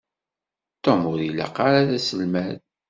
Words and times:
Tom 0.83 1.01
ur 1.11 1.19
ilaq 1.27 1.55
ara 1.67 1.87
d 1.89 1.91
aselmad. 1.97 2.57